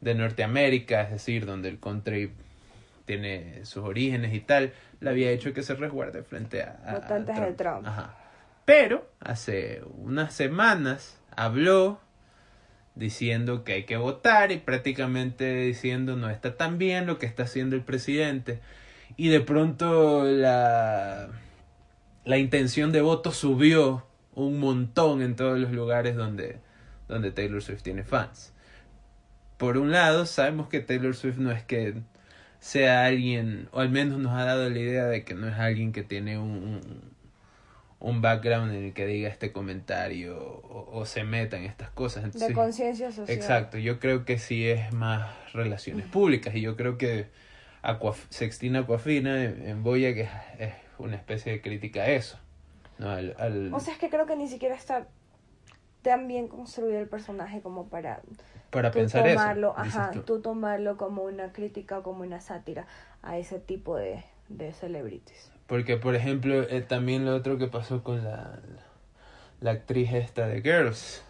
[0.00, 2.30] de Norteamérica, es decir, donde el country
[3.06, 6.94] tiene sus orígenes y tal, le había hecho que se resguarde frente a, a- a
[7.00, 7.86] Votantes de Trump.
[7.86, 8.14] Ajá.
[8.66, 12.00] Pero hace unas semanas habló
[12.94, 17.44] diciendo que hay que votar y prácticamente diciendo no está tan bien lo que está
[17.44, 18.60] haciendo el presidente
[19.16, 21.28] y de pronto la
[22.24, 26.58] la intención de voto subió un montón en todos los lugares donde
[27.08, 28.52] donde Taylor Swift tiene fans.
[29.56, 31.94] Por un lado, sabemos que Taylor Swift no es que
[32.60, 35.92] sea alguien, o al menos nos ha dado la idea de que no es alguien
[35.92, 36.80] que tiene un,
[38.00, 41.90] un, un background en el que diga este comentario o, o se meta en estas
[41.90, 42.32] cosas.
[42.32, 43.36] de conciencia social.
[43.38, 47.26] Exacto, yo creo que sí es más relaciones públicas y yo creo que
[47.82, 52.38] Aquaf Sextina Aquafina en, en Boya que es, es una especie de crítica a eso.
[52.98, 53.10] ¿no?
[53.10, 55.06] Al, al- O sea, es que creo que ni siquiera está
[56.02, 58.22] tan bien construido el personaje como para
[58.70, 59.80] para tú pensar tomarlo, eso.
[59.80, 60.22] ajá, tú.
[60.22, 62.86] tú tomarlo como una crítica o como una sátira
[63.22, 65.50] a ese tipo de, de celebrities.
[65.68, 68.58] Porque, por ejemplo, eh, también lo otro que pasó con la,
[69.60, 71.22] la actriz esta de Girls,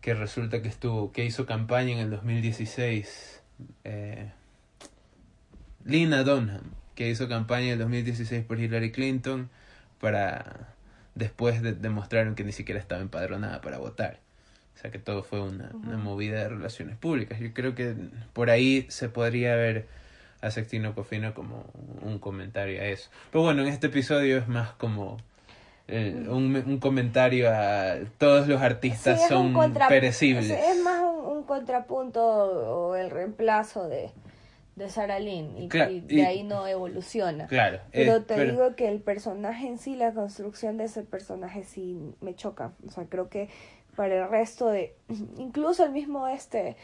[0.00, 3.42] que resulta que estuvo, que hizo campaña en el 2016,
[3.84, 4.32] eh,
[5.84, 6.62] Lina Dunham,
[6.96, 9.48] que hizo campaña en el 2016 por Hillary Clinton,
[10.00, 10.74] para
[11.14, 14.18] después de, demostraron que ni siquiera estaba empadronada para votar.
[14.74, 17.38] O sea que todo fue una, una movida de relaciones públicas.
[17.38, 17.94] Yo creo que
[18.32, 19.86] por ahí se podría ver
[20.42, 21.64] a Sextino Cofina como
[22.02, 23.10] un comentario a eso.
[23.30, 25.16] Pero bueno, en este episodio es más como
[25.86, 30.50] el- un, un comentario a todos los artistas Sí, son contra- perecibles.
[30.50, 34.10] Es más un, un contrapunto o el reemplazo de,
[34.76, 37.46] de Sarah Lynn y, Claro, y de y- ahí no evoluciona.
[37.48, 41.02] Claro, Pero eh, te pero- digo que el personaje en sí, la construcción de ese
[41.02, 42.72] personaje sí me choca.
[42.86, 43.48] O sea, creo que
[43.96, 44.94] para el resto de...
[45.38, 46.76] Incluso el mismo este,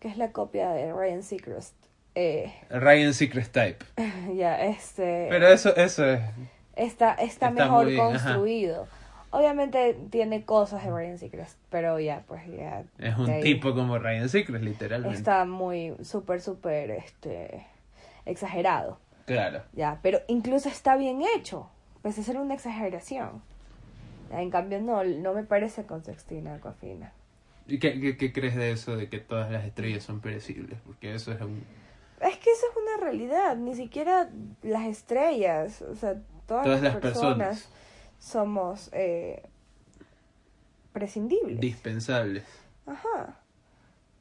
[0.00, 1.74] que es la copia de Ryan Seacrest.
[2.14, 3.84] Eh, Ryan Secret Type.
[4.34, 5.26] ya, este...
[5.30, 6.20] Pero eso, eso es.
[6.76, 7.96] está, está, Está mejor ajá.
[7.96, 8.86] construido.
[9.30, 12.84] Obviamente tiene cosas de Ryan Seacrest, pero ya, pues ya.
[12.98, 15.16] Es un tipo como Ryan Seacrest, literalmente.
[15.16, 17.66] Está muy, súper, súper, este,
[18.26, 18.98] exagerado.
[19.24, 19.62] Claro.
[19.72, 21.70] Ya, pero incluso está bien hecho,
[22.02, 23.42] pese a ser una exageración.
[24.30, 27.12] En cambio, no, no me parece con Sextina Aquafina.
[27.66, 30.78] ¿Y qué, qué, qué crees de eso de que todas las estrellas son perecibles?
[30.84, 31.62] Porque eso es un...
[32.22, 34.30] Es que eso es una realidad, ni siquiera
[34.62, 36.14] las estrellas, o sea,
[36.46, 37.68] todas, Todas las, las personas, personas.
[38.18, 39.42] somos eh,
[40.92, 41.60] prescindibles.
[41.60, 42.44] dispensables.
[42.86, 43.36] Ajá.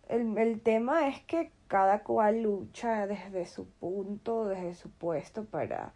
[0.09, 5.93] El, el tema es que cada cual lucha desde su punto, desde su puesto para,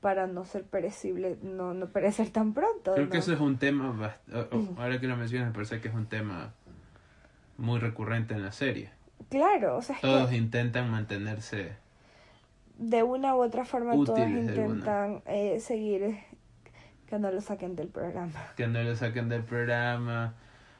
[0.00, 2.94] para no ser perecible, no, no perecer tan pronto.
[2.94, 3.10] Creo ¿no?
[3.12, 6.06] que eso es un tema, o- ahora que lo mencionas, me parece que es un
[6.06, 6.54] tema
[7.56, 8.90] muy recurrente en la serie.
[9.28, 11.72] Claro, o sea, es que Todos intentan mantenerse...
[12.78, 16.18] de una u otra forma todos intentan eh, seguir
[17.06, 18.32] que no lo saquen del programa.
[18.56, 20.34] que no lo saquen del programa.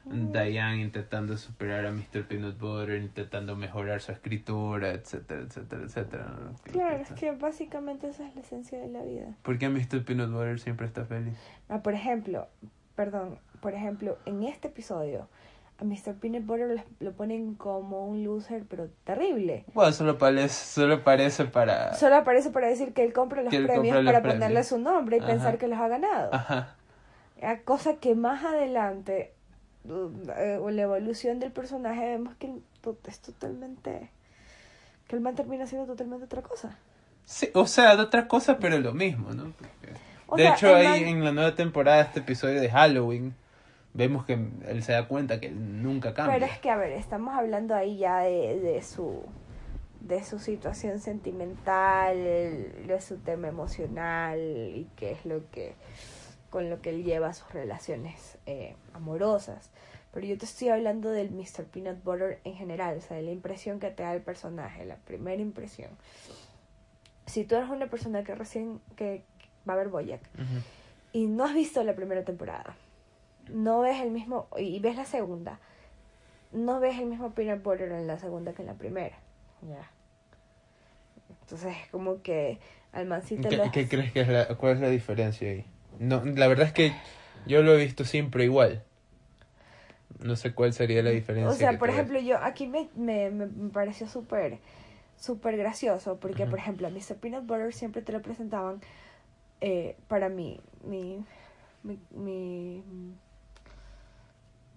[0.05, 0.31] Mm.
[0.31, 2.25] Diane intentando superar a Mr.
[2.27, 6.33] Peanut Butter, intentando mejorar su escritura, etcétera, etcétera, etcétera.
[6.63, 9.35] Claro, es que básicamente esa es la esencia de la vida.
[9.43, 10.05] ¿Por qué Mr.
[10.05, 11.37] Peanut Butter siempre está feliz?
[11.67, 12.47] Ah, por ejemplo,
[12.95, 15.27] perdón, por ejemplo, en este episodio
[15.79, 16.15] a Mr.
[16.19, 19.63] Peanut Butter lo, ponen como un loser, pero terrible.
[19.73, 21.93] Bueno, solo parece, solo parece para...
[21.93, 24.39] Solo aparece para decir que él compra los premios compra los para premios.
[24.43, 25.27] ponerle su nombre y Ajá.
[25.29, 26.33] pensar que los ha ganado.
[26.33, 26.75] Ajá.
[27.43, 29.33] A cosa que más adelante,
[29.87, 32.51] eh, la evolución del personaje, vemos que
[33.07, 34.09] es totalmente.
[35.07, 36.75] que el man termina siendo totalmente otra cosa.
[37.25, 39.51] Sí, o sea, de otras cosas, pero lo mismo, ¿no?
[39.57, 39.93] Porque-
[40.25, 43.35] O de sea, hecho, ahí man- en la nueva temporada, este episodio de Halloween,
[43.97, 44.33] vemos que
[44.67, 46.35] él se da cuenta que nunca cambia.
[46.35, 49.23] Pero es que, a ver, estamos hablando ahí ya de, de su
[49.99, 55.73] de su situación sentimental, de su tema emocional y qué es lo que
[56.49, 59.69] con lo que él lleva sus relaciones eh, amorosas.
[60.13, 61.65] Pero yo te estoy hablando del Mr.
[61.65, 64.95] Peanut Butter en general, o sea, de la impresión que te da el personaje, la
[64.95, 65.89] primera impresión.
[67.25, 69.23] Si tú eres una persona que recién que
[69.67, 70.61] va a ver Boyack Ujú.
[71.11, 72.77] y no has visto la primera temporada,
[73.49, 75.59] no ves el mismo, y ves la segunda,
[76.51, 79.17] no ves el mismo peanut butter en la segunda que en la primera.
[79.61, 79.89] Ya.
[81.41, 82.59] Entonces es como que
[82.91, 85.65] al mancito ¿Qué, lo- qué crees que es la, cuál es la diferencia ahí?
[85.99, 86.91] No, la verdad es que
[87.47, 88.83] yo lo he visto siempre igual.
[90.19, 91.49] No sé cuál sería la diferencia.
[91.49, 91.93] O sea, por tú ves.
[91.95, 94.59] ejemplo, yo aquí me, me, me pareció súper
[95.19, 96.51] súper gracioso porque, Ujú.
[96.51, 97.15] por ejemplo, a Mr.
[97.15, 98.81] Peanut Butter siempre te lo presentaban
[99.61, 101.23] eh, para mí, mi,
[101.83, 102.83] mi, mi,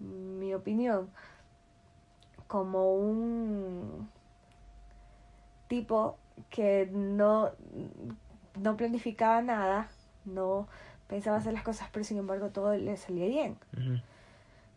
[0.01, 1.09] mi opinión,
[2.47, 4.09] como un
[5.67, 6.17] tipo
[6.49, 7.51] que no,
[8.59, 9.89] no planificaba nada,
[10.25, 10.67] no
[11.07, 13.57] pensaba hacer las cosas, pero sin embargo todo le salía bien.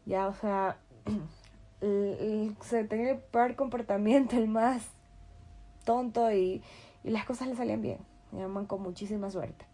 [0.06, 0.76] Ya, o sea,
[1.80, 4.88] se tenía el peor comportamiento, el más
[5.84, 6.62] tonto y,
[7.02, 7.98] y las cosas le salían bien.
[8.32, 9.64] Me llaman con muchísima suerte.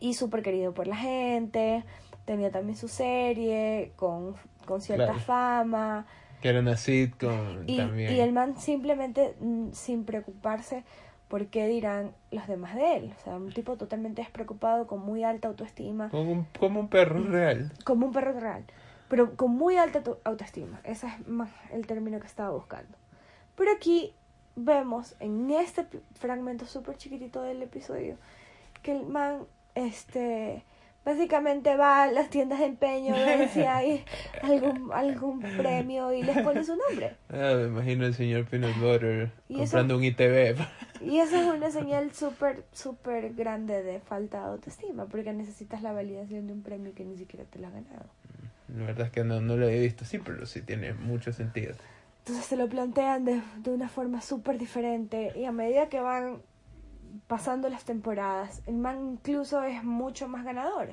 [0.00, 1.84] Y súper querido por la gente,
[2.28, 4.34] tenía también su serie con,
[4.66, 5.18] con cierta Claro.
[5.20, 6.06] fama.
[6.42, 8.12] Que era una sitcom Y, también.
[8.14, 10.84] y el man simplemente mm, sin preocuparse
[11.28, 13.14] por qué dirán los demás de él.
[13.18, 17.18] O sea, un tipo totalmente despreocupado, con muy alta autoestima Como un, como un perro
[17.24, 17.72] real.
[17.84, 18.64] como un perro real,
[19.08, 20.80] pero con muy alta autoestima.
[20.84, 22.96] Ese es más el término que estaba buscando.
[23.56, 24.12] Pero aquí
[24.54, 28.16] vemos en este fragmento súper chiquitito del episodio
[28.82, 29.40] que el man,
[29.74, 30.62] este,
[31.08, 34.04] básicamente va a las tiendas de empeño a ver si hay
[34.42, 37.16] algún, algún premio y les pone su nombre.
[37.30, 40.56] Ah, me imagino el señor Peanut Butter Y comprando un ITV.
[41.00, 45.92] Y eso es una señal súper, súper grande de falta de autoestima, porque necesitas la
[45.92, 48.06] validación de un premio que ni siquiera te lo has ganado.
[48.76, 51.74] La verdad es que no, no lo he visto, sí, pero sí tiene mucho sentido.
[52.18, 56.42] Entonces se lo plantean de, de una forma súper diferente y a medida que van
[57.26, 60.90] pasando las temporadas, el man incluso es mucho más ganador.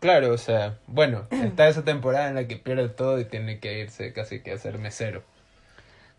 [0.00, 3.80] Claro, o sea, bueno, está esa temporada en la que pierde todo y tiene que
[3.80, 5.22] irse casi que a ser mesero.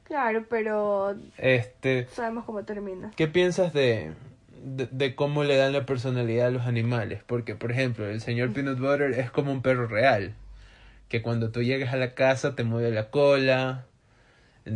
[0.04, 3.12] Claro, pero Este, sabemos cómo termina.
[3.16, 4.14] ¿qué piensas de,
[4.64, 7.22] de, de cómo le dan la personalidad a los animales?
[7.26, 10.34] Porque, por ejemplo, el señor Peanut Butter es como un perro real,
[11.10, 13.86] que cuando tú llegas a la casa te mueve la cola,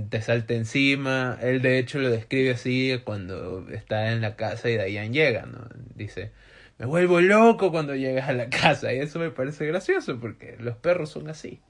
[0.09, 1.37] te salta encima.
[1.41, 5.59] Él de hecho lo describe así cuando está en la casa y Diane llega, ¿no?
[5.95, 6.31] Dice,
[6.77, 8.93] me vuelvo loco cuando llegas a la casa.
[8.93, 11.61] Y eso me parece gracioso porque los perros son así.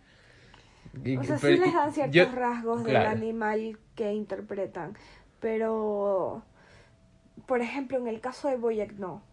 [1.04, 3.10] Y- O sea, sí les dan ciertos yo- rasgos claro.
[3.10, 4.96] del animal que interpretan,
[5.40, 6.44] pero,
[7.48, 9.24] por ejemplo, en el caso de Boyack no.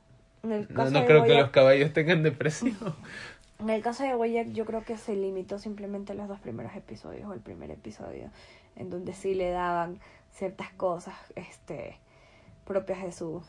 [0.43, 2.77] En el No, caso no de creo que los caballos tengan depresión.
[3.61, 6.75] En el caso de Boyack yo creo que se limitó simplemente a los dos primeros
[6.75, 8.31] episodios o el primer episodio
[8.77, 9.99] en donde sí le daban
[10.33, 11.99] ciertas cosas este
[12.65, 13.43] propias de su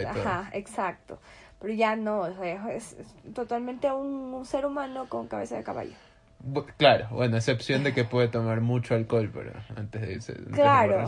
[0.00, 0.22] y todo.
[0.28, 1.18] ajá exacto
[1.60, 5.62] pero ya no o sea, es, es totalmente un, un ser humano con cabeza de
[5.62, 5.92] caballo
[6.46, 10.32] Bu- Claro, bueno, a excepción de que puede tomar mucho alcohol, pero antes de irse,
[10.32, 11.06] antes Claro.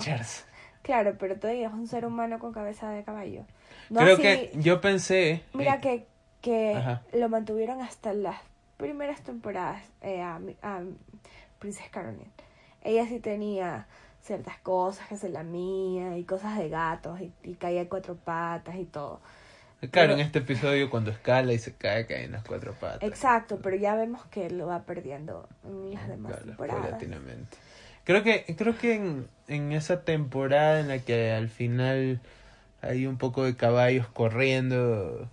[0.83, 3.45] claro pero todavía es un ser humano con cabeza de caballo
[3.91, 5.43] no Creo así- que yo pensé.
[5.55, 6.07] mira eh, que
[6.47, 7.03] que Ajá.
[7.13, 8.39] lo mantuvieron hasta las
[8.77, 10.83] primeras temporadas eh, a, a
[11.59, 12.31] Princess Caroline.
[12.83, 13.87] Ella sí tenía
[14.23, 18.77] ciertas cosas que se lamía y cosas de gatos y, y caía de cuatro patas
[18.77, 19.21] y todo.
[19.81, 23.03] Claro, pero- en este episodio cuando escala y se cae, cae en las cuatro patas.
[23.03, 27.03] Exacto, pero ya vemos que lo va perdiendo en las demás Claro, temporadas.
[28.05, 32.21] Creo que, creo que en, en esa temporada en la que al final
[32.83, 35.29] hay un poco de caballos corriendo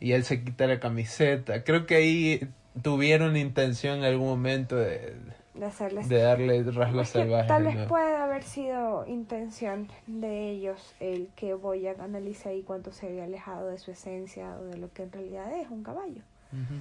[0.00, 2.48] y él se quita la camiseta, creo que ahí
[2.82, 5.14] tuvieron intención en algún momento de,
[5.54, 7.48] De hacerles de darle rasgos salvajes.
[7.48, 7.86] Tal vez ¿no?
[7.88, 13.68] puede haber sido intención de ellos el que Boyack analice ahí cuánto se había alejado
[13.68, 16.22] de su esencia o de lo que en realidad es un caballo.
[16.52, 16.80] Ujú.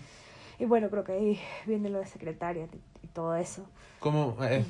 [0.59, 2.67] Y bueno, creo que ahí viene lo de secretaria
[3.01, 3.67] y, todo eso.
[3.99, 4.63] ¿Cómo, eh,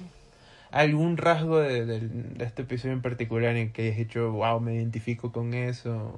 [0.71, 4.75] ¿Algún rasgo de, del- de este episodio en particular en que hayas dicho, wow, me
[4.75, 6.17] identifico con eso?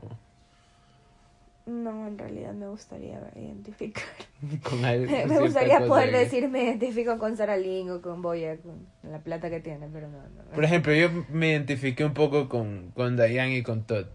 [1.69, 4.03] No, en realidad me gustaría identificar.
[4.63, 7.57] Con me gustaría poder que- decir me identifico con Sara
[7.91, 10.17] o con Boyack, con la plata que tiene, pero no.
[10.17, 10.43] no.
[10.55, 14.07] Por ejemplo, yo me identifiqué un poco con, con Diane y con Todd,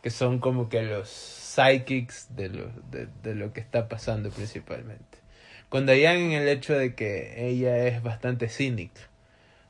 [0.00, 5.18] que son como que los psychics de lo, de, de lo que está pasando principalmente.
[5.68, 9.00] Con Diane en el hecho de que ella es bastante cínica,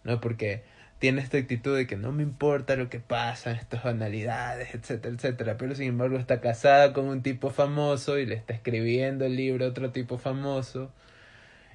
[0.05, 0.21] ¿no?
[0.21, 0.65] Porque
[0.99, 5.15] tiene esta actitud de que no me importa lo que pasa en estas banalidades, etcétera,
[5.15, 9.37] etcétera, pero sin embargo está casada con un tipo famoso y le está escribiendo el
[9.37, 10.91] libro a otro tipo famoso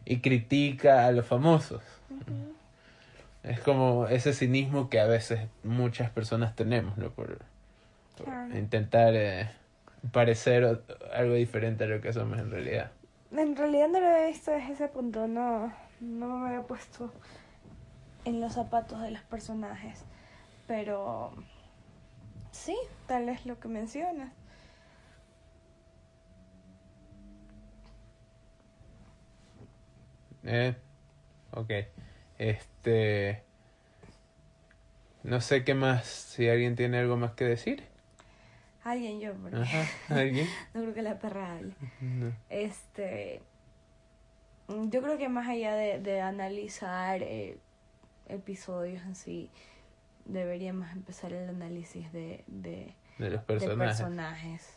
[0.05, 1.82] y critica a los famosos.
[3.43, 7.09] Es como ese cinismo que a veces muchas personas tenemos, ¿no?
[7.11, 7.39] Por,
[8.17, 8.57] por Claro.
[8.57, 9.49] intentar eh,
[10.11, 10.82] parecer
[11.13, 12.91] algo diferente a lo que somos en realidad.
[13.32, 17.11] En realidad no lo había visto desde ese punto, no, no me había puesto
[18.26, 20.03] en los zapatos de los personajes.
[20.67, 21.34] Pero
[22.51, 22.76] sí,
[23.07, 24.32] tal es lo que mencionas.
[30.43, 30.76] ¿Eh?
[31.51, 31.72] Ok.
[32.38, 33.43] Este...
[35.24, 37.84] No sé qué más, si alguien tiene algo más que decir.
[38.84, 40.47] Alguien yo, porque Ajá, ¿alguien?
[40.74, 41.74] no creo que la perra hable.
[41.99, 42.34] No.
[42.49, 43.39] Este,
[44.67, 47.59] yo creo que más allá de, de analizar eh,
[48.32, 49.49] episodios en sí,
[50.25, 54.73] deberíamos empezar el análisis de, de, De los de personajes.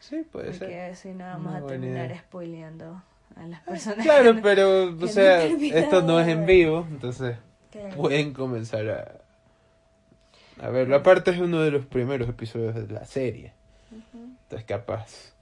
[0.00, 0.58] Sí, puede ser.
[0.68, 2.20] Porque si no vamos a terminar idea.
[2.20, 3.02] spoileando
[3.36, 4.04] a las personas.
[4.04, 7.36] Claro, que pero, que o sea, esto no es en vivo, entonces
[7.70, 7.96] Claro.
[7.96, 10.96] pueden comenzar a, a verlo.
[10.96, 13.52] Aparte es uno de los primeros episodios de la serie,
[13.92, 15.34] entonces capaz,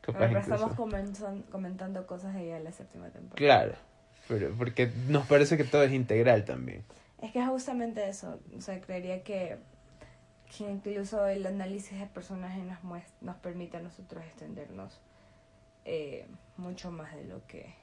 [0.00, 3.34] capaz Bueno, pero incluso- estamos comenzan- comentando cosas de la séptima temporada.
[3.36, 3.74] Claro,
[4.28, 6.84] pero porque nos parece que todo es integral también.
[7.20, 8.40] Es que es justamente eso.
[8.56, 9.56] O sea, creería que,
[10.56, 12.78] que incluso el análisis de personajes nos,
[13.20, 15.00] nos permite a nosotros extendernos
[15.84, 17.74] eh, mucho más de lo que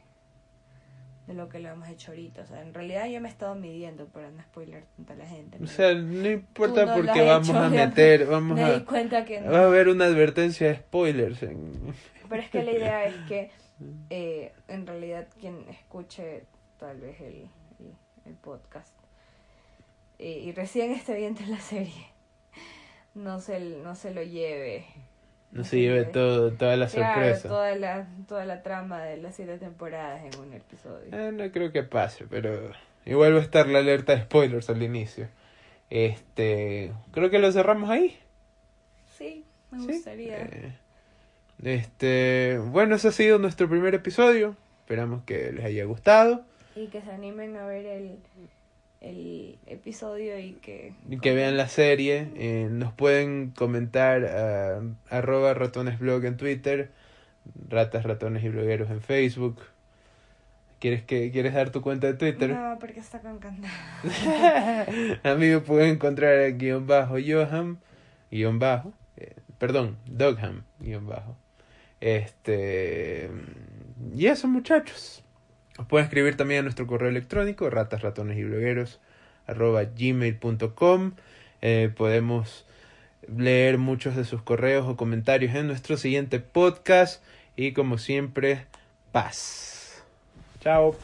[1.30, 2.42] de lo que lo hemos hecho ahorita.
[2.42, 5.28] O sea, en realidad yo me he estado midiendo para no spoiler tanto a la
[5.28, 5.60] gente.
[5.64, 8.80] O sea, no importa no porque vamos hecho, a meter, vamos me a...
[8.80, 9.52] di cuenta que no.
[9.52, 11.44] Va a haber una advertencia de spoilers.
[11.44, 11.94] En...
[12.28, 13.52] Pero es que la idea es que
[14.10, 16.44] eh, en realidad quien escuche
[16.80, 17.36] tal vez el,
[17.80, 17.94] el,
[18.26, 18.94] el podcast
[20.18, 22.08] eh, y recién esté viendo la serie,
[23.16, 24.86] no se, no se lo lleve.
[25.52, 27.48] No se lleve todo, toda la Claro, sorpresa.
[27.50, 31.08] toda la, toda la trama de las siete temporadas en un episodio.
[31.12, 32.72] Eh, no creo que pase, pero
[33.06, 35.28] igual va a estar la alerta de spoilers al inicio.
[35.90, 38.16] Este, creo que lo cerramos ahí.
[39.18, 39.88] Sí, me ¿sí?
[39.88, 40.38] gustaría.
[40.44, 40.78] Eh,
[41.64, 44.56] este, bueno, ese ha sido nuestro primer episodio.
[44.82, 46.44] Esperamos que les haya gustado
[46.76, 48.18] Y que se animen a ver el,
[49.02, 50.94] el episodio y que...
[51.10, 52.30] y que vean la serie.
[52.36, 56.92] Eh, nos pueden comentar a arroba ratonesblog en Twitter,
[57.68, 59.60] ratas, ratones y blogueros en Facebook.
[60.80, 62.52] ¿Quieres que quieres dar tu cuenta de Twitter?
[62.52, 63.38] No, porque está con.
[65.24, 67.80] A mí me pueden encontrar guion bajo Johan,
[68.32, 71.36] guion bajo, eh, perdón, Dogham, guion bajo.
[72.02, 73.30] Este,
[74.16, 75.24] y eso muchachos.
[75.78, 79.00] Os pueden escribir también a nuestro correo electrónico, ratas, ratones y blogueros,
[79.48, 81.14] arroba gmail.com.
[81.62, 82.66] Eh, podemos
[83.28, 87.24] leer muchos de sus correos o comentarios en nuestro siguiente podcast
[87.56, 88.66] y como siempre,
[89.12, 90.04] paz.
[90.62, 90.96] Chao.